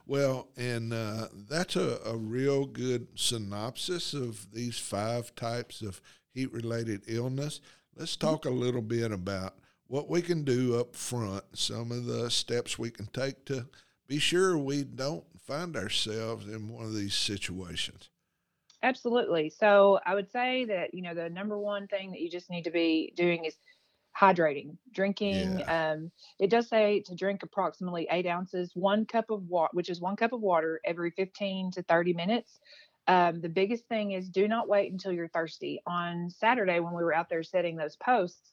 [0.06, 6.00] Well, and uh, that's a, a real good synopsis of these five types of
[6.32, 7.60] heat related illness.
[7.96, 8.34] Let's Mm-hmm.
[8.34, 9.54] talk a little bit about
[9.92, 13.66] what we can do up front, some of the steps we can take to
[14.08, 18.08] be sure we don't find ourselves in one of these situations.
[18.82, 19.50] Absolutely.
[19.50, 22.62] So I would say that, you know, the number one thing that you just need
[22.62, 23.54] to be doing is
[24.18, 25.62] hydrating, drinking.
[25.68, 30.00] Um, it does say to drink approximately eight ounces, one cup of water, which is
[30.00, 32.60] one cup of water every 15 to 30 minutes.
[33.08, 35.82] Um, the biggest thing is do not wait until you're thirsty.
[35.86, 38.51] On Saturday, when we were out there setting those posts,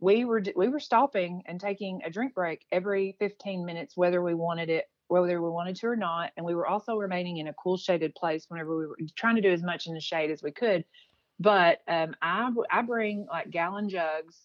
[0.00, 4.34] we were we were stopping and taking a drink break every 15 minutes, whether we
[4.34, 6.32] wanted it, whether we wanted to or not.
[6.36, 9.42] And we were also remaining in a cool shaded place whenever we were trying to
[9.42, 10.84] do as much in the shade as we could.
[11.40, 14.36] But um, I I bring like gallon jugs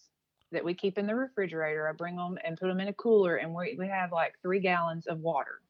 [0.52, 1.88] that we keep in the refrigerator.
[1.88, 4.60] I bring them and put them in a cooler, and we we have like three
[4.60, 5.60] gallons of water,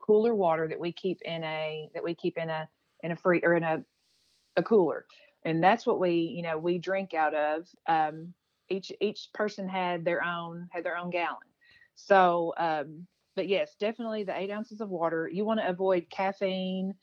[0.00, 2.68] cooler water that we keep in a that we keep in a
[3.02, 3.82] in a free or in a
[4.56, 5.06] a cooler,
[5.44, 7.66] and that's what we you know we drink out of.
[7.86, 8.34] Um,
[8.70, 11.48] each each person had their own had their own gallon.
[11.94, 13.06] So, um,
[13.36, 15.28] but yes, definitely the eight ounces of water.
[15.32, 16.94] You want to avoid caffeine,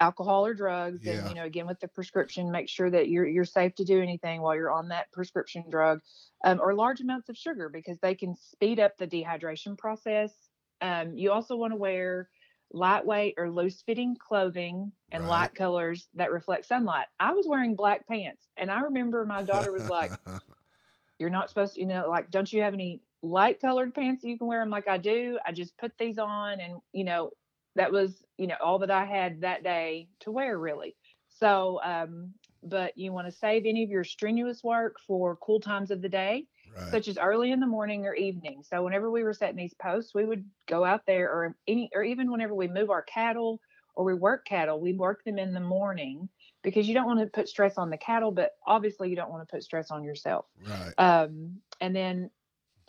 [0.00, 1.02] alcohol, or drugs.
[1.02, 1.20] Yeah.
[1.20, 4.00] And you know, again with the prescription, make sure that you're you're safe to do
[4.02, 6.00] anything while you're on that prescription drug,
[6.44, 10.50] um, or large amounts of sugar because they can speed up the dehydration process.
[10.80, 12.28] Um, you also want to wear
[12.72, 15.28] lightweight or loose fitting clothing and Right.
[15.28, 17.06] light colors that reflect sunlight.
[17.20, 20.12] I was wearing black pants, and I remember my daughter was like,
[21.24, 24.28] you're not supposed to, you know, like, don't you have any light colored pants that
[24.28, 24.60] you can wear?
[24.60, 25.38] I'm like, I do.
[25.46, 27.30] I just put these on, and you know,
[27.76, 30.94] that was, you know, all that I had that day to wear, really.
[31.30, 35.90] So, um, but you want to save any of your strenuous work for cool times
[35.90, 36.44] of the day,
[36.76, 36.90] right.
[36.90, 38.62] such as early in the morning or evening.
[38.62, 42.02] So, whenever we were setting these posts, we would go out there, or any, or
[42.02, 43.62] even whenever we move our cattle
[43.94, 46.28] or we work cattle, we work them in the morning
[46.64, 49.46] because you don't want to put stress on the cattle, but obviously you don't want
[49.46, 50.46] to put stress on yourself.
[50.66, 50.94] right.
[50.98, 52.30] Um, and then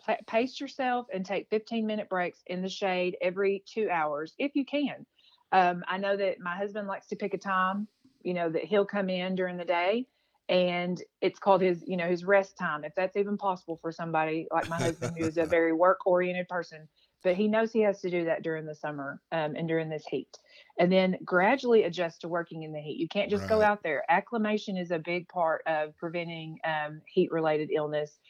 [0.04, 4.56] pa- pace yourself and take 15 minute breaks in the shade every two hours if
[4.56, 5.06] you can.
[5.52, 7.86] Um, I know that my husband likes to pick a time,
[8.22, 10.06] you know, that he'll come in during the day
[10.48, 14.46] and it's called his, you know, his rest time, if that's even possible for somebody
[14.52, 16.88] like my husband, who is a very work oriented person.
[17.26, 20.06] But he knows he has to do that during the summer um, and during this
[20.08, 20.38] heat.
[20.78, 23.00] And then gradually adjust to working in the heat.
[23.00, 24.04] You can't just go out there.
[24.08, 28.20] Acclimation is a big part of preventing um, heat related illness.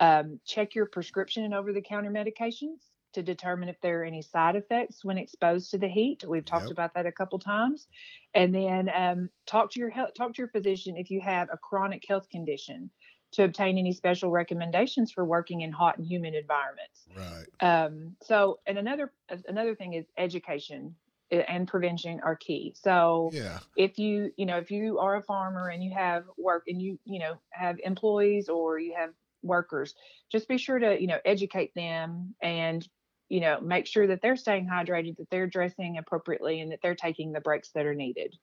[0.00, 2.78] Um, check your prescription and over the counter medications
[3.12, 6.24] to determine if there are any side effects when exposed to the heat.
[6.26, 6.78] We've talked Yep.
[6.78, 7.88] about that a couple times.
[8.32, 11.58] And then um, talk to your health, talk to your physician if you have a
[11.58, 12.90] chronic health condition
[13.32, 17.06] to obtain any special recommendations for working in hot and humid environments.
[17.14, 17.46] Right.
[17.60, 19.12] Um, so, and another
[19.48, 20.94] another thing is education
[21.32, 22.74] uh, and prevention are key.
[22.76, 23.58] So, Yeah.
[23.76, 26.98] if you you know if you are a farmer and you have work and you
[27.04, 29.10] you know have employees or you have
[29.42, 29.94] workers,
[30.30, 32.86] just be sure to you know educate them and
[33.28, 36.94] you know make sure that they're staying hydrated, that they're dressing appropriately, and that they're
[36.94, 38.36] taking the breaks that are needed.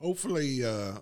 [0.00, 0.98] Hopefully, uh,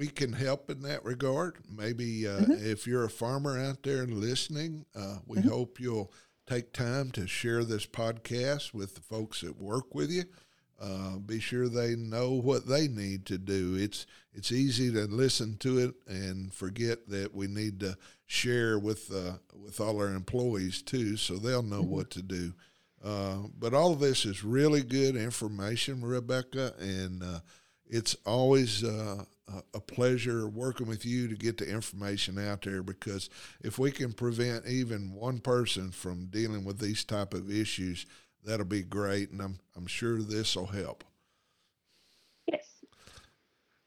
[0.00, 1.58] we can help in that regard.
[1.70, 2.62] Maybe uh, Mhm.
[2.64, 5.48] if you're a farmer out there and listening, uh, we Mhm.
[5.50, 6.10] hope you'll
[6.46, 10.24] take time to share this podcast with the folks that work with you.
[10.80, 13.74] Uh, be sure they know what they need to do.
[13.74, 19.12] It's it's easy to listen to it and forget that we need to share with
[19.12, 22.54] uh, with all our employees too, so they'll know what to do.
[23.04, 27.40] Uh, but all of this is really good information, Rebecca, and uh,
[27.86, 32.82] it's always uh, a- a pleasure working with you to get the information out there
[32.82, 33.28] because
[33.62, 38.06] if we can prevent even one person from dealing with these type of issues,
[38.44, 41.04] that'll be great, and I'm I'm sure this will help.
[42.46, 42.66] Yes.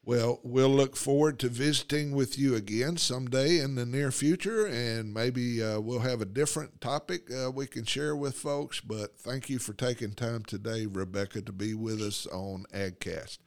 [0.05, 5.13] Well, we'll look forward to visiting with you again someday in the near future, and
[5.13, 8.81] maybe uh, we'll have a different topic uh, we can share with folks.
[8.81, 13.37] But thank you for taking time today, Rebecca, to be with us on AgCast.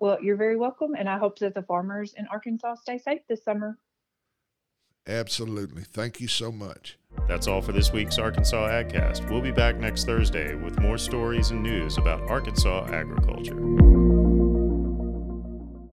[0.00, 3.42] Well, you're very welcome, and I hope that the farmers in Arkansas stay safe this
[3.42, 3.78] summer.
[5.06, 5.82] Absolutely.
[5.82, 6.98] Thank you so much.
[7.26, 9.28] That's all for this week's Arkansas AgCast.
[9.30, 14.07] We'll be back next Thursday with more stories and news about Arkansas agriculture.